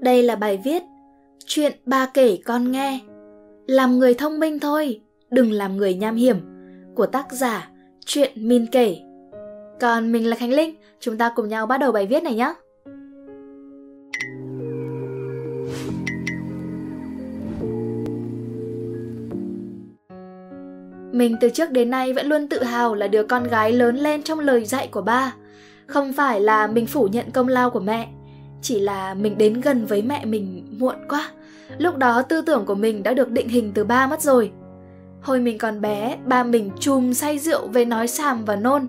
Đây 0.00 0.22
là 0.22 0.36
bài 0.36 0.60
viết 0.64 0.82
Chuyện 1.46 1.72
ba 1.86 2.06
kể 2.14 2.38
con 2.44 2.72
nghe. 2.72 3.00
Làm 3.66 3.98
người 3.98 4.14
thông 4.14 4.40
minh 4.40 4.60
thôi, 4.60 5.00
đừng 5.30 5.52
làm 5.52 5.76
người 5.76 5.94
nham 5.94 6.16
hiểm. 6.16 6.36
Của 6.94 7.06
tác 7.06 7.32
giả 7.32 7.68
Chuyện 8.06 8.32
Min 8.34 8.66
kể. 8.66 8.96
Còn 9.80 10.12
mình 10.12 10.26
là 10.26 10.36
Khánh 10.36 10.52
Linh, 10.52 10.74
chúng 11.00 11.18
ta 11.18 11.32
cùng 11.36 11.48
nhau 11.48 11.66
bắt 11.66 11.78
đầu 11.78 11.92
bài 11.92 12.06
viết 12.06 12.22
này 12.22 12.34
nhé. 12.34 12.54
Mình 21.12 21.36
từ 21.40 21.48
trước 21.48 21.70
đến 21.70 21.90
nay 21.90 22.12
vẫn 22.12 22.26
luôn 22.26 22.48
tự 22.48 22.62
hào 22.62 22.94
là 22.94 23.08
đứa 23.08 23.22
con 23.22 23.44
gái 23.44 23.72
lớn 23.72 23.96
lên 23.96 24.22
trong 24.22 24.40
lời 24.40 24.64
dạy 24.64 24.88
của 24.90 25.02
ba. 25.02 25.34
Không 25.86 26.12
phải 26.12 26.40
là 26.40 26.66
mình 26.66 26.86
phủ 26.86 27.08
nhận 27.12 27.30
công 27.30 27.48
lao 27.48 27.70
của 27.70 27.80
mẹ, 27.80 28.08
chỉ 28.64 28.80
là 28.80 29.14
mình 29.14 29.38
đến 29.38 29.60
gần 29.60 29.86
với 29.86 30.02
mẹ 30.02 30.24
mình 30.24 30.66
muộn 30.78 30.96
quá. 31.08 31.30
Lúc 31.78 31.96
đó 31.96 32.22
tư 32.22 32.42
tưởng 32.42 32.64
của 32.64 32.74
mình 32.74 33.02
đã 33.02 33.14
được 33.14 33.30
định 33.30 33.48
hình 33.48 33.72
từ 33.74 33.84
ba 33.84 34.06
mất 34.06 34.22
rồi. 34.22 34.50
Hồi 35.22 35.40
mình 35.40 35.58
còn 35.58 35.80
bé, 35.80 36.16
ba 36.26 36.44
mình 36.44 36.70
chùm 36.80 37.12
say 37.12 37.38
rượu 37.38 37.68
về 37.68 37.84
nói 37.84 38.08
xàm 38.08 38.44
và 38.44 38.56
nôn. 38.56 38.86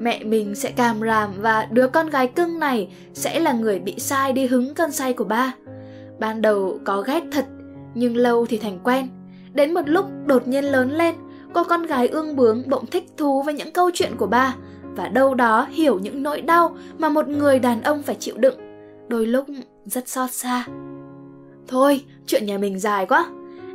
Mẹ 0.00 0.24
mình 0.24 0.54
sẽ 0.54 0.70
càm 0.70 1.00
ràm 1.00 1.30
và 1.40 1.68
đứa 1.70 1.86
con 1.88 2.10
gái 2.10 2.26
cưng 2.26 2.58
này 2.58 2.88
sẽ 3.14 3.40
là 3.40 3.52
người 3.52 3.78
bị 3.78 3.94
sai 3.98 4.32
đi 4.32 4.46
hứng 4.46 4.74
cơn 4.74 4.92
say 4.92 5.12
của 5.12 5.24
ba. 5.24 5.54
Ban 6.18 6.42
đầu 6.42 6.78
có 6.84 7.02
ghét 7.02 7.22
thật, 7.32 7.46
nhưng 7.94 8.16
lâu 8.16 8.46
thì 8.46 8.58
thành 8.58 8.78
quen. 8.84 9.08
Đến 9.52 9.74
một 9.74 9.88
lúc 9.88 10.06
đột 10.26 10.48
nhiên 10.48 10.64
lớn 10.64 10.90
lên, 10.92 11.14
cô 11.54 11.64
con 11.64 11.82
gái 11.82 12.08
ương 12.08 12.36
bướng 12.36 12.62
bỗng 12.68 12.86
thích 12.86 13.04
thú 13.16 13.42
với 13.42 13.54
những 13.54 13.72
câu 13.72 13.90
chuyện 13.94 14.12
của 14.16 14.26
ba 14.26 14.54
và 14.96 15.08
đâu 15.08 15.34
đó 15.34 15.66
hiểu 15.70 15.98
những 15.98 16.22
nỗi 16.22 16.40
đau 16.40 16.76
mà 16.98 17.08
một 17.08 17.28
người 17.28 17.58
đàn 17.58 17.82
ông 17.82 18.02
phải 18.02 18.14
chịu 18.14 18.34
đựng 18.38 18.67
đôi 19.08 19.26
lúc 19.26 19.46
rất 19.84 20.08
xót 20.08 20.30
xa 20.30 20.64
thôi 21.68 22.04
chuyện 22.26 22.46
nhà 22.46 22.58
mình 22.58 22.78
dài 22.78 23.06
quá 23.06 23.26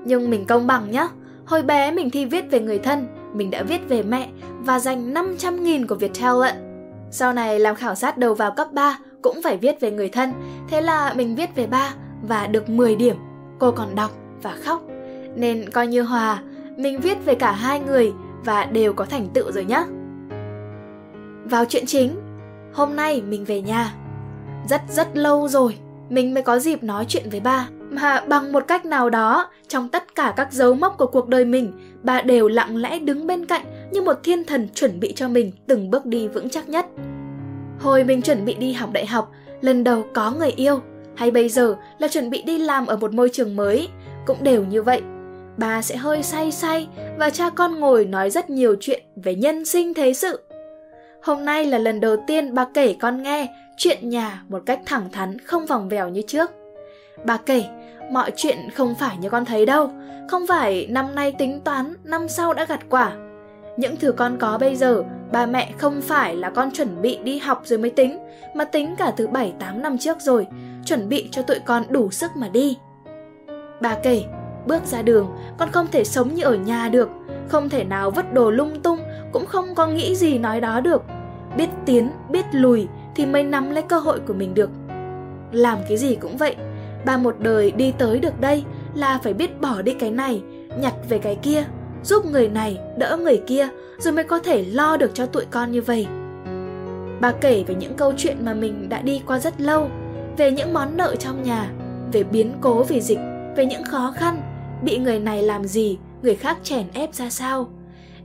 nhưng 0.06 0.30
mình 0.30 0.46
công 0.46 0.68
bằng 0.68 0.92
nhá 0.92 1.08
hồi 1.46 1.64
bé 1.64 1.92
mình 1.92 2.10
thi 2.10 2.26
viết 2.26 2.52
về 2.52 2.60
người 2.60 2.80
thân 2.80 3.08
mình 3.34 3.52
đã 3.52 3.64
viết 3.64 3.90
về 3.90 4.04
mẹ 4.04 4.30
và 4.60 4.80
dành 4.80 5.14
500 5.14 5.64
nghìn 5.64 5.88
của 5.88 5.96
Viettel 5.96 6.44
ạ. 6.44 6.56
sau 7.12 7.34
này 7.34 7.60
làm 7.60 7.76
khảo 7.76 7.96
sát 7.96 8.18
đầu 8.18 8.34
vào 8.34 8.52
cấp 8.52 8.74
3 8.74 8.98
cũng 9.22 9.42
phải 9.44 9.58
viết 9.58 9.80
về 9.80 9.92
người 9.92 10.10
thân 10.10 10.34
thế 10.70 10.82
là 10.82 11.14
mình 11.14 11.36
viết 11.36 11.56
về 11.56 11.68
ba 11.68 11.94
và 12.22 12.48
được 12.48 12.70
10 12.70 12.96
điểm 12.96 13.16
cô 13.60 13.72
còn 13.72 13.96
đọc 13.96 14.12
và 14.42 14.56
khóc 14.64 14.82
nên 15.36 15.70
coi 15.70 15.88
như 15.88 16.02
hòa 16.02 16.42
mình 16.78 17.00
viết 17.00 17.26
về 17.26 17.36
cả 17.36 17.52
hai 17.52 17.80
người 17.80 18.14
và 18.46 18.66
đều 18.66 18.94
có 18.94 19.06
thành 19.06 19.28
tựu 19.34 19.52
rồi 19.52 19.66
nhá. 19.66 19.84
Vào 21.46 21.66
chuyện 21.66 21.86
chính, 21.86 22.16
hôm 22.74 22.96
nay 22.96 23.22
mình 23.22 23.46
về 23.46 23.62
nhà. 23.62 23.94
Rất 24.70 24.82
rất 24.90 25.18
lâu 25.18 25.48
rồi, 25.48 25.76
mình 26.10 26.34
mới 26.34 26.44
có 26.44 26.60
dịp 26.60 26.84
nói 26.84 27.06
chuyện 27.08 27.30
với 27.32 27.40
ba. 27.40 27.68
Mà 27.90 28.22
bằng 28.28 28.52
một 28.52 28.68
cách 28.68 28.86
nào 28.86 29.10
đó, 29.10 29.50
trong 29.68 29.90
tất 29.90 30.16
cả 30.16 30.34
các 30.38 30.54
dấu 30.54 30.74
mốc 30.74 30.98
của 30.98 31.08
cuộc 31.08 31.28
đời 31.28 31.46
mình, 31.46 31.72
bà 32.04 32.22
đều 32.22 32.48
lặng 32.48 32.78
lẽ 32.78 33.00
đứng 33.00 33.28
bên 33.28 33.46
cạnh 33.46 33.90
như 33.92 34.02
một 34.02 34.20
thiên 34.24 34.44
thần 34.44 34.68
chuẩn 34.76 35.00
bị 35.00 35.14
cho 35.14 35.28
mình 35.28 35.52
từng 35.68 35.90
bước 35.90 36.06
đi 36.06 36.28
vững 36.28 36.50
chắc 36.50 36.70
nhất. 36.70 36.86
Hồi 37.80 38.04
mình 38.04 38.22
chuẩn 38.22 38.46
bị 38.46 38.54
đi 38.54 38.74
học 38.74 38.90
đại 38.94 39.06
học, 39.06 39.32
lần 39.62 39.84
đầu 39.84 40.06
có 40.14 40.32
người 40.32 40.52
yêu, 40.52 40.80
hay 41.16 41.32
bây 41.32 41.50
giờ 41.50 41.76
là 42.00 42.08
chuẩn 42.08 42.30
bị 42.30 42.42
đi 42.42 42.58
làm 42.58 42.86
ở 42.86 42.98
một 42.98 43.14
môi 43.14 43.30
trường 43.30 43.56
mới, 43.56 43.90
cũng 44.26 44.38
đều 44.44 44.66
như 44.66 44.84
vậy 44.84 45.02
Ba 45.58 45.82
sẽ 45.82 45.96
hơi 45.96 46.24
say 46.24 46.52
say 46.52 46.88
và 47.18 47.30
cha 47.30 47.50
con 47.50 47.80
ngồi 47.80 48.06
nói 48.06 48.30
rất 48.30 48.50
nhiều 48.50 48.76
chuyện 48.80 49.04
về 49.16 49.36
nhân 49.36 49.66
sinh 49.66 49.94
thế 49.94 50.14
sự. 50.14 50.40
Hôm 51.24 51.46
nay 51.46 51.66
là 51.66 51.78
lần 51.78 52.00
đầu 52.00 52.16
tiên 52.28 52.54
bà 52.54 52.66
kể 52.74 52.96
con 53.00 53.24
nghe 53.24 53.48
chuyện 53.78 54.10
nhà 54.10 54.44
một 54.50 54.64
cách 54.66 54.80
thẳng 54.86 55.10
thắn 55.12 55.40
không 55.40 55.66
vòng 55.66 55.90
vèo 55.90 56.10
như 56.10 56.22
trước. 56.28 56.52
Bà 57.26 57.38
kể, 57.38 57.64
mọi 58.12 58.32
chuyện 58.36 58.58
không 58.76 58.96
phải 58.96 59.18
như 59.18 59.30
con 59.30 59.46
thấy 59.46 59.66
đâu, 59.66 59.92
không 60.30 60.48
phải 60.48 60.88
năm 60.90 61.16
nay 61.16 61.32
tính 61.32 61.62
toán, 61.62 61.94
năm 62.04 62.28
sau 62.28 62.54
đã 62.54 62.66
gặt 62.66 62.80
quả. 62.90 63.12
Những 63.78 63.96
thứ 63.96 64.12
con 64.12 64.38
có 64.40 64.58
bây 64.58 64.76
giờ, 64.76 65.04
ba 65.32 65.46
mẹ 65.46 65.72
không 65.78 66.02
phải 66.02 66.36
là 66.36 66.50
con 66.50 66.72
chuẩn 66.72 67.02
bị 67.02 67.20
đi 67.24 67.40
học 67.40 67.62
rồi 67.66 67.80
mới 67.80 67.90
tính, 67.90 68.20
mà 68.54 68.66
tính 68.66 68.96
cả 68.98 69.14
từ 69.18 69.28
7-8 69.28 69.82
năm 69.82 69.98
trước 69.98 70.22
rồi, 70.22 70.48
chuẩn 70.86 71.10
bị 71.10 71.30
cho 71.32 71.42
tụi 71.42 71.60
con 71.60 71.84
đủ 71.90 72.12
sức 72.12 72.32
mà 72.36 72.50
đi. 72.50 72.78
Bà 73.82 73.98
kể, 74.04 74.24
Bước 74.66 74.86
ra 74.86 75.02
đường, 75.02 75.28
con 75.58 75.70
không 75.72 75.88
thể 75.92 76.04
sống 76.04 76.36
như 76.36 76.44
ở 76.44 76.56
nhà 76.56 76.90
được, 76.90 77.10
không 77.48 77.70
thể 77.70 77.84
nào 77.84 78.12
vứt 78.12 78.34
đồ 78.34 78.52
lung 78.52 78.82
tung, 78.84 79.00
cũng 79.32 79.46
không 79.46 79.76
có 79.76 79.88
nghĩ 79.88 80.16
gì 80.16 80.38
nói 80.38 80.62
đó 80.62 80.82
được. 80.82 81.04
Biết 81.58 81.70
tiến, 81.86 82.12
biết 82.30 82.46
lùi 82.52 82.88
thì 83.16 83.26
mới 83.26 83.44
nắm 83.44 83.70
lấy 83.70 83.84
cơ 83.84 84.00
hội 84.00 84.20
của 84.20 84.34
mình 84.34 84.54
được. 84.54 84.70
Làm 85.52 85.78
cái 85.88 85.98
gì 85.98 86.16
cũng 86.16 86.38
vậy, 86.38 86.56
ba 87.06 87.18
một 87.18 87.36
đời 87.40 87.72
đi 87.72 87.94
tới 87.98 88.20
được 88.20 88.42
đây 88.42 88.64
là 88.96 89.20
phải 89.24 89.34
biết 89.34 89.62
bỏ 89.62 89.82
đi 89.82 89.94
cái 89.94 90.12
này, 90.12 90.42
nhặt 90.80 90.94
về 91.10 91.18
cái 91.18 91.36
kia, 91.36 91.64
giúp 92.04 92.26
người 92.26 92.50
này 92.50 92.80
đỡ 92.98 93.18
người 93.18 93.42
kia 93.48 93.68
rồi 94.00 94.14
mới 94.14 94.24
có 94.24 94.40
thể 94.40 94.66
lo 94.66 94.98
được 94.98 95.12
cho 95.14 95.26
tụi 95.26 95.46
con 95.52 95.72
như 95.72 95.82
vậy. 95.82 96.08
Bà 97.22 97.32
kể 97.32 97.64
về 97.68 97.76
những 97.76 97.94
câu 97.94 98.14
chuyện 98.18 98.46
mà 98.46 98.54
mình 98.54 98.90
đã 98.90 99.02
đi 99.02 99.22
qua 99.28 99.40
rất 99.40 99.62
lâu, 99.62 99.90
về 100.38 100.52
những 100.52 100.74
món 100.74 100.98
nợ 100.98 101.16
trong 101.16 101.44
nhà, 101.44 101.72
về 102.12 102.24
biến 102.24 102.54
cố 102.62 102.84
vì 102.84 103.02
dịch, 103.02 103.20
về 103.56 103.66
những 103.66 103.84
khó 103.84 104.14
khăn, 104.16 104.42
bị 104.84 104.98
người 104.98 105.20
này 105.20 105.44
làm 105.44 105.64
gì, 105.64 105.98
người 106.22 106.36
khác 106.36 106.58
chèn 106.64 106.86
ép 106.94 107.14
ra 107.14 107.30
sao. 107.30 107.70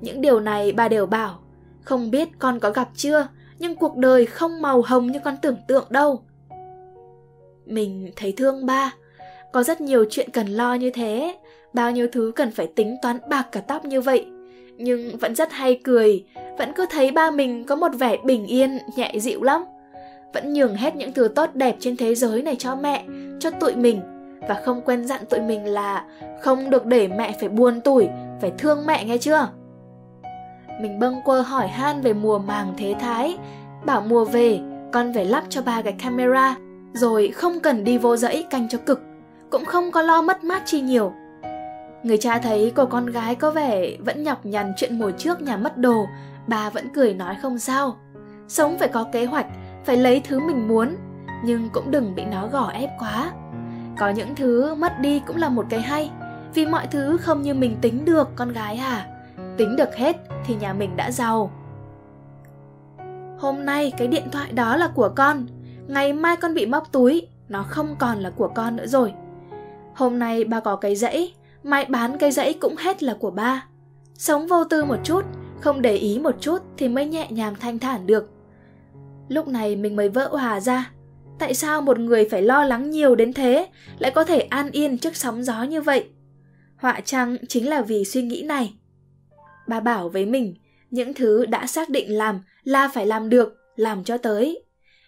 Những 0.00 0.20
điều 0.20 0.40
này 0.40 0.72
bà 0.72 0.88
đều 0.88 1.06
bảo, 1.06 1.38
không 1.82 2.10
biết 2.10 2.28
con 2.38 2.60
có 2.60 2.70
gặp 2.70 2.88
chưa, 2.94 3.26
nhưng 3.58 3.74
cuộc 3.74 3.96
đời 3.96 4.26
không 4.26 4.62
màu 4.62 4.82
hồng 4.82 5.06
như 5.06 5.18
con 5.24 5.34
tưởng 5.42 5.56
tượng 5.66 5.84
đâu. 5.90 6.22
Mình 7.66 8.10
thấy 8.16 8.32
thương 8.36 8.66
ba, 8.66 8.94
có 9.52 9.62
rất 9.62 9.80
nhiều 9.80 10.04
chuyện 10.10 10.30
cần 10.30 10.46
lo 10.46 10.74
như 10.74 10.90
thế, 10.90 11.36
bao 11.72 11.90
nhiêu 11.90 12.08
thứ 12.12 12.32
cần 12.36 12.50
phải 12.50 12.66
tính 12.66 12.96
toán 13.02 13.18
bạc 13.28 13.48
cả 13.52 13.60
tóc 13.60 13.84
như 13.84 14.00
vậy. 14.00 14.26
Nhưng 14.76 15.18
vẫn 15.18 15.34
rất 15.34 15.52
hay 15.52 15.80
cười, 15.84 16.24
vẫn 16.58 16.72
cứ 16.76 16.86
thấy 16.90 17.10
ba 17.10 17.30
mình 17.30 17.64
có 17.64 17.76
một 17.76 17.92
vẻ 17.98 18.16
bình 18.24 18.46
yên, 18.46 18.78
nhẹ 18.96 19.12
dịu 19.18 19.42
lắm. 19.42 19.64
Vẫn 20.34 20.52
nhường 20.52 20.74
hết 20.74 20.96
những 20.96 21.12
thứ 21.12 21.28
tốt 21.28 21.50
đẹp 21.54 21.76
trên 21.80 21.96
thế 21.96 22.14
giới 22.14 22.42
này 22.42 22.56
cho 22.56 22.76
mẹ, 22.76 23.04
cho 23.40 23.50
tụi 23.50 23.76
mình 23.76 24.00
và 24.48 24.62
không 24.64 24.80
quen 24.84 25.06
dặn 25.06 25.20
tụi 25.30 25.40
mình 25.40 25.64
là 25.64 26.04
không 26.40 26.70
được 26.70 26.86
để 26.86 27.08
mẹ 27.08 27.36
phải 27.40 27.48
buồn 27.48 27.80
tủi, 27.80 28.08
phải 28.40 28.52
thương 28.58 28.86
mẹ 28.86 29.04
nghe 29.04 29.18
chưa? 29.18 29.48
Mình 30.80 30.98
bâng 30.98 31.20
quơ 31.24 31.40
hỏi 31.40 31.68
han 31.68 32.00
về 32.00 32.12
mùa 32.12 32.38
màng 32.38 32.74
thế 32.78 32.94
thái, 33.00 33.38
bảo 33.84 34.00
mùa 34.00 34.24
về 34.24 34.60
con 34.92 35.12
phải 35.14 35.24
lắp 35.24 35.44
cho 35.48 35.62
ba 35.62 35.82
cái 35.82 35.92
camera, 35.92 36.56
rồi 36.92 37.28
không 37.28 37.60
cần 37.60 37.84
đi 37.84 37.98
vô 37.98 38.16
dãy 38.16 38.46
canh 38.50 38.68
cho 38.68 38.78
cực, 38.86 39.02
cũng 39.50 39.64
không 39.64 39.90
có 39.90 40.02
lo 40.02 40.22
mất 40.22 40.44
mát 40.44 40.62
chi 40.66 40.80
nhiều. 40.80 41.12
Người 42.02 42.18
cha 42.18 42.38
thấy 42.38 42.72
cô 42.74 42.86
con 42.86 43.06
gái 43.06 43.34
có 43.34 43.50
vẻ 43.50 43.96
vẫn 43.98 44.22
nhọc 44.22 44.46
nhằn 44.46 44.72
chuyện 44.76 44.98
mùa 44.98 45.10
trước 45.10 45.42
nhà 45.42 45.56
mất 45.56 45.78
đồ, 45.78 46.06
bà 46.46 46.70
vẫn 46.70 46.88
cười 46.94 47.14
nói 47.14 47.36
không 47.42 47.58
sao. 47.58 47.96
Sống 48.48 48.78
phải 48.78 48.88
có 48.88 49.04
kế 49.12 49.24
hoạch, 49.24 49.46
phải 49.84 49.96
lấy 49.96 50.20
thứ 50.20 50.40
mình 50.40 50.68
muốn, 50.68 50.96
nhưng 51.44 51.68
cũng 51.72 51.90
đừng 51.90 52.14
bị 52.14 52.24
nó 52.24 52.46
gò 52.46 52.70
ép 52.74 52.90
quá. 52.98 53.30
Có 53.98 54.08
những 54.08 54.34
thứ 54.34 54.74
mất 54.74 55.00
đi 55.00 55.20
cũng 55.26 55.36
là 55.36 55.48
một 55.48 55.66
cái 55.68 55.80
hay 55.80 56.10
Vì 56.54 56.66
mọi 56.66 56.86
thứ 56.86 57.16
không 57.16 57.42
như 57.42 57.54
mình 57.54 57.76
tính 57.80 58.04
được 58.04 58.28
con 58.36 58.52
gái 58.52 58.76
à 58.76 59.06
Tính 59.56 59.76
được 59.76 59.94
hết 59.94 60.16
thì 60.46 60.54
nhà 60.54 60.72
mình 60.72 60.96
đã 60.96 61.10
giàu. 61.10 61.52
Hôm 63.38 63.64
nay 63.64 63.92
cái 63.98 64.08
điện 64.08 64.28
thoại 64.32 64.52
đó 64.52 64.76
là 64.76 64.88
của 64.94 65.08
con. 65.16 65.46
Ngày 65.88 66.12
mai 66.12 66.36
con 66.36 66.54
bị 66.54 66.66
móc 66.66 66.92
túi 66.92 67.28
Nó 67.48 67.62
không 67.62 67.96
còn 67.98 68.18
là 68.18 68.30
của 68.30 68.48
con 68.48 68.76
nữa 68.76 68.86
rồi. 68.86 69.12
Hôm 69.94 70.18
nay 70.18 70.44
ba 70.44 70.60
có 70.60 70.76
cái 70.76 70.96
dãy 70.96 71.34
Mai 71.62 71.84
bán 71.84 72.18
cái 72.18 72.32
dãy 72.32 72.54
cũng 72.54 72.76
hết 72.76 73.02
là 73.02 73.16
của 73.20 73.30
ba. 73.30 73.66
Sống 74.14 74.46
vô 74.46 74.64
tư 74.64 74.84
một 74.84 74.98
chút 75.04 75.24
Không 75.60 75.82
để 75.82 75.96
ý 75.96 76.18
một 76.18 76.34
chút 76.40 76.58
Thì 76.76 76.88
mới 76.88 77.06
nhẹ 77.06 77.26
nhàng 77.30 77.54
thanh 77.60 77.78
thản 77.78 78.06
được. 78.06 78.30
Lúc 79.28 79.48
này 79.48 79.76
mình 79.76 79.96
mới 79.96 80.08
vỡ 80.08 80.28
hòa 80.32 80.60
ra. 80.60 80.90
Tại 81.38 81.54
sao 81.54 81.80
một 81.80 81.98
người 81.98 82.28
phải 82.30 82.42
lo 82.42 82.64
lắng 82.64 82.90
nhiều 82.90 83.14
đến 83.14 83.32
thế, 83.32 83.68
lại 83.98 84.10
có 84.10 84.24
thể 84.24 84.40
an 84.40 84.70
yên 84.70 84.98
trước 84.98 85.16
sóng 85.16 85.42
gió 85.42 85.62
như 85.62 85.80
vậy? 85.80 86.08
Họa 86.76 87.00
chăng 87.04 87.36
chính 87.48 87.68
là 87.68 87.82
vì 87.82 88.04
suy 88.04 88.22
nghĩ 88.22 88.42
này. 88.42 88.74
Bà 89.68 89.80
bảo 89.80 90.08
với 90.08 90.26
mình, 90.26 90.54
những 90.90 91.14
thứ 91.14 91.46
đã 91.46 91.66
xác 91.66 91.88
định 91.88 92.16
làm 92.16 92.40
là 92.64 92.88
phải 92.88 93.06
làm 93.06 93.28
được, 93.28 93.56
làm 93.76 94.04
cho 94.04 94.18
tới. 94.18 94.64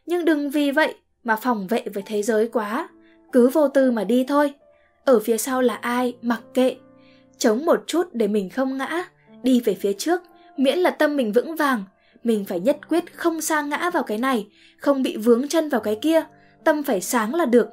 Nhưng 0.06 0.24
đừng 0.24 0.50
vì 0.50 0.70
vậy 0.70 0.94
mà 1.24 1.36
phòng 1.36 1.66
vệ 1.66 1.84
với 1.94 2.02
thế 2.06 2.22
giới 2.22 2.48
quá, 2.48 2.88
cứ 3.32 3.48
vô 3.48 3.68
tư 3.68 3.90
mà 3.90 4.04
đi 4.04 4.24
thôi. 4.28 4.54
Ở 5.04 5.20
phía 5.20 5.36
sau 5.36 5.62
là 5.62 5.74
ai, 5.74 6.16
mặc 6.22 6.40
kệ. 6.54 6.76
Chống 7.38 7.66
một 7.66 7.84
chút 7.86 8.08
để 8.12 8.28
mình 8.28 8.50
không 8.50 8.78
ngã, 8.78 9.04
đi 9.42 9.60
về 9.60 9.74
phía 9.74 9.92
trước, 9.92 10.22
miễn 10.56 10.78
là 10.78 10.90
tâm 10.90 11.16
mình 11.16 11.32
vững 11.32 11.56
vàng, 11.56 11.84
mình 12.24 12.44
phải 12.44 12.60
nhất 12.60 12.88
quyết 12.88 13.16
không 13.16 13.40
sa 13.40 13.62
ngã 13.62 13.90
vào 13.90 14.02
cái 14.02 14.18
này, 14.18 14.48
không 14.78 15.02
bị 15.02 15.16
vướng 15.16 15.48
chân 15.48 15.68
vào 15.68 15.80
cái 15.80 15.98
kia, 16.02 16.22
tâm 16.64 16.82
phải 16.82 17.00
sáng 17.00 17.34
là 17.34 17.44
được. 17.44 17.68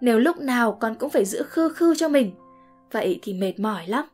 Nếu 0.00 0.18
lúc 0.18 0.40
nào 0.40 0.76
con 0.80 0.94
cũng 0.94 1.10
phải 1.10 1.24
giữ 1.24 1.42
khư 1.42 1.68
khư 1.68 1.94
cho 1.94 2.08
mình, 2.08 2.32
vậy 2.92 3.18
thì 3.22 3.34
mệt 3.34 3.60
mỏi 3.60 3.86
lắm. 3.86 4.04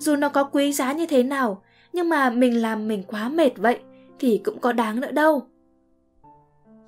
Dù 0.00 0.16
nó 0.16 0.28
có 0.28 0.44
quý 0.44 0.72
giá 0.72 0.92
như 0.92 1.06
thế 1.06 1.22
nào, 1.22 1.62
nhưng 1.92 2.08
mà 2.08 2.30
mình 2.30 2.62
làm 2.62 2.88
mình 2.88 3.02
quá 3.06 3.28
mệt 3.28 3.50
vậy 3.56 3.78
thì 4.18 4.40
cũng 4.44 4.58
có 4.58 4.72
đáng 4.72 5.00
nữa 5.00 5.10
đâu. 5.10 5.42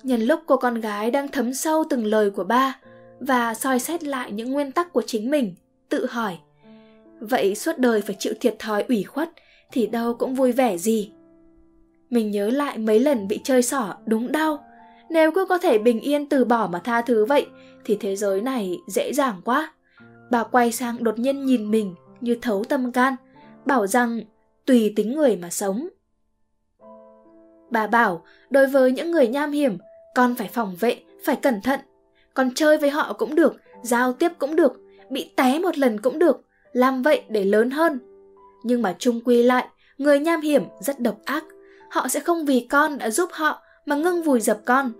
Nhân 0.03 0.21
lúc 0.21 0.39
cô 0.45 0.57
con 0.57 0.81
gái 0.81 1.11
đang 1.11 1.27
thấm 1.27 1.53
sâu 1.53 1.83
từng 1.89 2.05
lời 2.05 2.29
của 2.29 2.43
ba 2.43 2.79
và 3.19 3.53
soi 3.53 3.79
xét 3.79 4.03
lại 4.03 4.31
những 4.31 4.51
nguyên 4.51 4.71
tắc 4.71 4.93
của 4.93 5.03
chính 5.05 5.31
mình, 5.31 5.55
tự 5.89 6.05
hỏi. 6.05 6.37
Vậy 7.19 7.55
suốt 7.55 7.77
đời 7.77 8.01
phải 8.01 8.15
chịu 8.19 8.33
thiệt 8.39 8.55
thòi 8.59 8.83
ủy 8.83 9.03
khuất 9.03 9.29
thì 9.71 9.87
đâu 9.87 10.13
cũng 10.13 10.35
vui 10.35 10.51
vẻ 10.51 10.77
gì. 10.77 11.11
Mình 12.09 12.31
nhớ 12.31 12.49
lại 12.49 12.77
mấy 12.77 12.99
lần 12.99 13.27
bị 13.27 13.39
chơi 13.43 13.61
xỏ 13.61 13.95
đúng 14.05 14.31
đau. 14.31 14.65
Nếu 15.09 15.31
cứ 15.31 15.45
có 15.45 15.57
thể 15.57 15.77
bình 15.77 15.99
yên 15.99 16.29
từ 16.29 16.45
bỏ 16.45 16.69
mà 16.71 16.79
tha 16.79 17.01
thứ 17.01 17.25
vậy 17.25 17.45
thì 17.85 17.97
thế 17.99 18.15
giới 18.15 18.41
này 18.41 18.77
dễ 18.87 19.13
dàng 19.13 19.41
quá. 19.45 19.73
Bà 20.31 20.43
quay 20.43 20.71
sang 20.71 21.03
đột 21.03 21.19
nhiên 21.19 21.45
nhìn 21.45 21.71
mình 21.71 21.95
như 22.23 22.37
thấu 22.41 22.63
tâm 22.63 22.91
can, 22.91 23.15
bảo 23.65 23.87
rằng 23.87 24.21
tùy 24.65 24.93
tính 24.95 25.15
người 25.15 25.35
mà 25.35 25.49
sống. 25.49 25.87
Bà 27.69 27.87
bảo, 27.87 28.25
đối 28.49 28.67
với 28.67 28.91
những 28.91 29.11
người 29.11 29.27
nham 29.27 29.51
hiểm, 29.51 29.77
con 30.15 30.35
phải 30.35 30.47
phòng 30.47 30.75
vệ, 30.79 31.03
phải 31.25 31.35
cẩn 31.35 31.61
thận. 31.61 31.79
Con 32.33 32.51
chơi 32.55 32.77
với 32.77 32.89
họ 32.89 33.13
cũng 33.13 33.35
được, 33.35 33.55
giao 33.81 34.13
tiếp 34.13 34.31
cũng 34.37 34.55
được, 34.55 34.79
bị 35.09 35.31
té 35.35 35.59
một 35.59 35.77
lần 35.77 35.99
cũng 35.99 36.19
được, 36.19 36.41
làm 36.71 37.01
vậy 37.01 37.23
để 37.29 37.45
lớn 37.45 37.71
hơn. 37.71 37.99
Nhưng 38.63 38.81
mà 38.81 38.95
chung 38.99 39.21
quy 39.25 39.43
lại, 39.43 39.67
người 39.97 40.19
nham 40.19 40.41
hiểm 40.41 40.63
rất 40.79 40.99
độc 40.99 41.17
ác. 41.25 41.43
Họ 41.89 42.07
sẽ 42.07 42.19
không 42.19 42.45
vì 42.45 42.67
con 42.69 42.97
đã 42.97 43.09
giúp 43.09 43.29
họ 43.31 43.61
mà 43.85 43.95
ngưng 43.95 44.23
vùi 44.23 44.39
dập 44.39 44.59
con. 44.65 44.91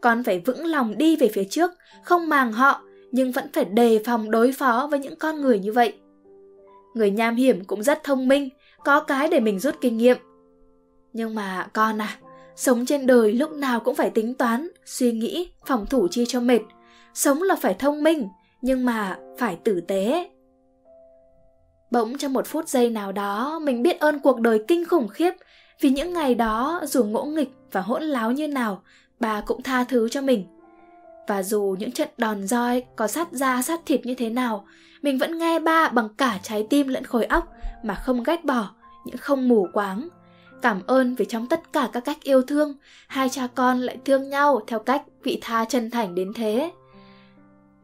Con 0.00 0.24
phải 0.24 0.42
vững 0.46 0.66
lòng 0.66 0.98
đi 0.98 1.16
về 1.16 1.28
phía 1.32 1.44
trước, 1.44 1.70
không 2.02 2.28
màng 2.28 2.52
họ, 2.52 2.82
nhưng 3.12 3.32
vẫn 3.32 3.52
phải 3.52 3.64
đề 3.64 4.02
phòng 4.04 4.30
đối 4.30 4.52
phó 4.52 4.88
với 4.90 4.98
những 4.98 5.16
con 5.16 5.40
người 5.40 5.58
như 5.58 5.72
vậy. 5.72 5.98
Người 6.94 7.10
nham 7.10 7.36
hiểm 7.36 7.64
cũng 7.64 7.82
rất 7.82 8.04
thông 8.04 8.28
minh, 8.28 8.48
có 8.84 9.00
cái 9.00 9.28
để 9.28 9.40
mình 9.40 9.58
rút 9.58 9.74
kinh 9.80 9.96
nghiệm. 9.96 10.16
Nhưng 11.12 11.34
mà 11.34 11.68
con 11.72 11.98
à, 12.00 12.18
sống 12.56 12.86
trên 12.86 13.06
đời 13.06 13.32
lúc 13.32 13.52
nào 13.52 13.80
cũng 13.80 13.94
phải 13.94 14.10
tính 14.10 14.34
toán, 14.34 14.68
suy 14.84 15.12
nghĩ, 15.12 15.52
phòng 15.66 15.86
thủ 15.86 16.08
chi 16.10 16.24
cho 16.28 16.40
mệt. 16.40 16.60
Sống 17.14 17.42
là 17.42 17.56
phải 17.56 17.74
thông 17.74 18.02
minh, 18.02 18.28
nhưng 18.62 18.84
mà 18.84 19.18
phải 19.38 19.58
tử 19.64 19.80
tế. 19.80 20.30
Bỗng 21.90 22.18
trong 22.18 22.32
một 22.32 22.46
phút 22.46 22.68
giây 22.68 22.90
nào 22.90 23.12
đó, 23.12 23.58
mình 23.58 23.82
biết 23.82 24.00
ơn 24.00 24.18
cuộc 24.18 24.40
đời 24.40 24.64
kinh 24.68 24.84
khủng 24.84 25.08
khiếp, 25.08 25.32
vì 25.80 25.90
những 25.90 26.12
ngày 26.12 26.34
đó 26.34 26.80
dù 26.84 27.04
ngỗ 27.04 27.24
nghịch 27.24 27.50
và 27.72 27.80
hỗn 27.80 28.02
láo 28.02 28.32
như 28.32 28.48
nào, 28.48 28.82
bà 29.20 29.40
cũng 29.40 29.62
tha 29.62 29.84
thứ 29.84 30.08
cho 30.08 30.20
mình. 30.20 30.46
Và 31.28 31.42
dù 31.42 31.76
những 31.78 31.92
trận 31.92 32.08
đòn 32.18 32.46
roi 32.46 32.82
có 32.96 33.06
sát 33.06 33.32
da 33.32 33.62
sát 33.62 33.80
thịt 33.86 34.06
như 34.06 34.14
thế 34.14 34.30
nào, 34.30 34.66
mình 35.02 35.18
vẫn 35.18 35.38
nghe 35.38 35.58
ba 35.58 35.88
bằng 35.88 36.08
cả 36.08 36.38
trái 36.42 36.66
tim 36.70 36.88
lẫn 36.88 37.04
khối 37.04 37.24
óc 37.24 37.52
mà 37.82 37.94
không 37.94 38.22
ghét 38.22 38.44
bỏ, 38.44 38.70
những 39.04 39.16
không 39.16 39.48
mù 39.48 39.68
quáng. 39.72 40.08
Cảm 40.62 40.80
ơn 40.86 41.14
vì 41.14 41.24
trong 41.24 41.46
tất 41.46 41.72
cả 41.72 41.88
các 41.92 42.00
cách 42.00 42.18
yêu 42.22 42.42
thương, 42.42 42.74
hai 43.06 43.28
cha 43.28 43.46
con 43.54 43.80
lại 43.80 43.98
thương 44.04 44.30
nhau 44.30 44.60
theo 44.66 44.78
cách 44.78 45.02
vị 45.22 45.38
tha 45.40 45.64
chân 45.64 45.90
thành 45.90 46.14
đến 46.14 46.32
thế. 46.34 46.72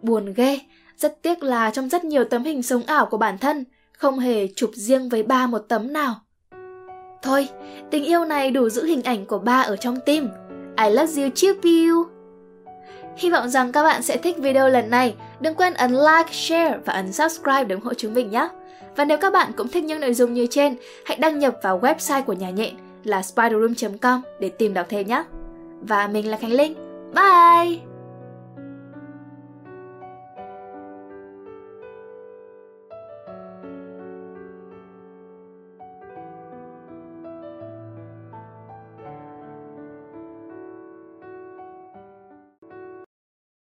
Buồn 0.02 0.32
ghê, 0.36 0.60
rất 0.96 1.22
tiếc 1.22 1.42
là 1.42 1.70
trong 1.70 1.88
rất 1.88 2.04
nhiều 2.04 2.24
tấm 2.24 2.44
hình 2.44 2.62
sống 2.62 2.82
ảo 2.82 3.06
của 3.06 3.16
bản 3.18 3.38
thân, 3.38 3.64
không 3.92 4.18
hề 4.18 4.48
chụp 4.56 4.70
riêng 4.74 5.08
với 5.08 5.22
ba 5.22 5.46
một 5.46 5.58
tấm 5.58 5.92
nào. 5.92 6.14
Thôi, 7.22 7.48
tình 7.90 8.04
yêu 8.04 8.24
này 8.24 8.50
đủ 8.50 8.68
giữ 8.68 8.84
hình 8.84 9.02
ảnh 9.02 9.26
của 9.26 9.38
ba 9.38 9.60
ở 9.60 9.76
trong 9.76 9.96
tim. 10.06 10.28
I 10.84 10.90
love 10.90 11.22
you, 11.22 11.30
Chip 11.34 11.56
you. 11.62 12.13
Hy 13.16 13.30
vọng 13.30 13.48
rằng 13.48 13.72
các 13.72 13.82
bạn 13.82 14.02
sẽ 14.02 14.16
thích 14.16 14.38
video 14.38 14.68
lần 14.68 14.90
này. 14.90 15.14
Đừng 15.40 15.54
quên 15.54 15.74
ấn 15.74 15.92
like, 15.92 16.32
share 16.32 16.78
và 16.84 16.92
ấn 16.92 17.12
subscribe 17.12 17.64
để 17.64 17.74
ủng 17.74 17.84
hộ 17.84 17.94
chúng 17.94 18.14
mình 18.14 18.30
nhé. 18.30 18.48
Và 18.96 19.04
nếu 19.04 19.18
các 19.18 19.32
bạn 19.32 19.52
cũng 19.56 19.68
thích 19.68 19.84
những 19.84 20.00
nội 20.00 20.14
dung 20.14 20.34
như 20.34 20.46
trên, 20.50 20.76
hãy 21.04 21.16
đăng 21.16 21.38
nhập 21.38 21.54
vào 21.62 21.80
website 21.80 22.22
của 22.22 22.32
nhà 22.32 22.50
nhện 22.50 22.74
là 23.04 23.22
spiderroom.com 23.22 24.22
để 24.40 24.48
tìm 24.48 24.74
đọc 24.74 24.86
thêm 24.88 25.06
nhé. 25.06 25.24
Và 25.80 26.06
mình 26.06 26.30
là 26.30 26.36
Khánh 26.36 26.52
Linh. 26.52 26.74
Bye! 27.14 27.93